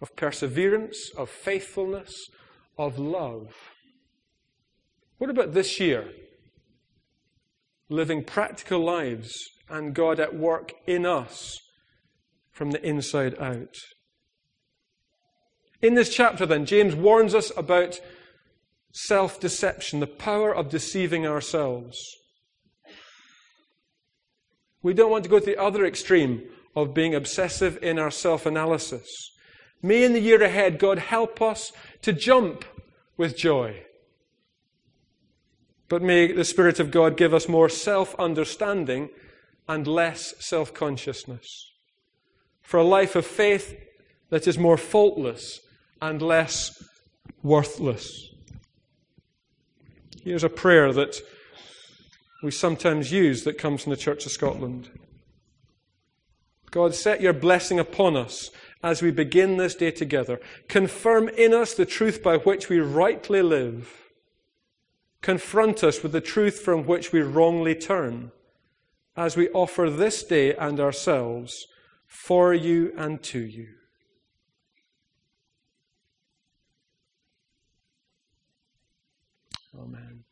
of 0.00 0.14
perseverance, 0.14 1.10
of 1.16 1.28
faithfulness, 1.28 2.30
of 2.78 2.98
love. 2.98 3.54
What 5.18 5.30
about 5.30 5.54
this 5.54 5.78
year? 5.80 6.08
Living 7.88 8.24
practical 8.24 8.80
lives 8.80 9.32
and 9.68 9.94
God 9.94 10.20
at 10.20 10.34
work 10.34 10.72
in 10.86 11.06
us 11.06 11.58
from 12.50 12.70
the 12.70 12.86
inside 12.86 13.38
out. 13.38 13.76
In 15.82 15.94
this 15.94 16.14
chapter, 16.14 16.46
then, 16.46 16.64
James 16.64 16.94
warns 16.94 17.34
us 17.34 17.52
about 17.56 18.00
self 18.92 19.38
deception, 19.38 20.00
the 20.00 20.06
power 20.06 20.54
of 20.54 20.70
deceiving 20.70 21.26
ourselves. 21.26 21.98
We 24.82 24.94
don't 24.94 25.10
want 25.10 25.24
to 25.24 25.30
go 25.30 25.38
to 25.38 25.44
the 25.44 25.60
other 25.60 25.84
extreme 25.84 26.42
of 26.76 26.94
being 26.94 27.14
obsessive 27.14 27.78
in 27.82 27.98
our 27.98 28.10
self 28.10 28.46
analysis. 28.46 29.33
May 29.84 30.02
in 30.02 30.14
the 30.14 30.20
year 30.20 30.42
ahead, 30.42 30.78
God 30.78 30.98
help 30.98 31.42
us 31.42 31.70
to 32.00 32.14
jump 32.14 32.64
with 33.18 33.36
joy. 33.36 33.82
But 35.90 36.00
may 36.00 36.32
the 36.32 36.42
Spirit 36.42 36.80
of 36.80 36.90
God 36.90 37.18
give 37.18 37.34
us 37.34 37.50
more 37.50 37.68
self 37.68 38.18
understanding 38.18 39.10
and 39.68 39.86
less 39.86 40.32
self 40.38 40.72
consciousness. 40.72 41.70
For 42.62 42.78
a 42.78 42.82
life 42.82 43.14
of 43.14 43.26
faith 43.26 43.78
that 44.30 44.46
is 44.48 44.56
more 44.56 44.78
faultless 44.78 45.60
and 46.00 46.22
less 46.22 46.82
worthless. 47.42 48.30
Here's 50.22 50.44
a 50.44 50.48
prayer 50.48 50.94
that 50.94 51.20
we 52.42 52.52
sometimes 52.52 53.12
use 53.12 53.44
that 53.44 53.58
comes 53.58 53.82
from 53.82 53.90
the 53.90 53.98
Church 53.98 54.24
of 54.24 54.32
Scotland. 54.32 54.88
God, 56.70 56.94
set 56.94 57.20
your 57.20 57.34
blessing 57.34 57.78
upon 57.78 58.16
us 58.16 58.50
as 58.84 59.00
we 59.00 59.10
begin 59.10 59.56
this 59.56 59.74
day 59.74 59.90
together. 59.90 60.38
Confirm 60.68 61.30
in 61.30 61.54
us 61.54 61.72
the 61.72 61.86
truth 61.86 62.22
by 62.22 62.36
which 62.36 62.68
we 62.68 62.78
rightly 62.78 63.40
live. 63.40 64.10
Confront 65.22 65.82
us 65.82 66.02
with 66.02 66.12
the 66.12 66.20
truth 66.20 66.60
from 66.60 66.84
which 66.84 67.10
we 67.10 67.22
wrongly 67.22 67.74
turn 67.74 68.30
as 69.16 69.38
we 69.38 69.48
offer 69.50 69.88
this 69.88 70.22
day 70.22 70.54
and 70.54 70.78
ourselves 70.78 71.66
for 72.06 72.52
you 72.52 72.92
and 72.94 73.22
to 73.22 73.38
you. 73.38 73.68
Amen. 79.74 80.23